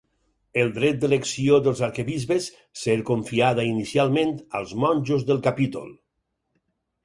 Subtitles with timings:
[0.61, 2.47] El dret d'elecció dels arquebisbes
[2.85, 5.97] ser confiada inicialment als monjos del capítol.